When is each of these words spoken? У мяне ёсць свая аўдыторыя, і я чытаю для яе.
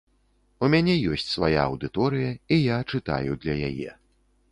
У 0.67 0.67
мяне 0.73 0.95
ёсць 1.15 1.27
свая 1.33 1.59
аўдыторыя, 1.65 2.31
і 2.57 2.59
я 2.61 2.77
чытаю 2.95 3.37
для 3.45 3.55
яе. 3.69 3.91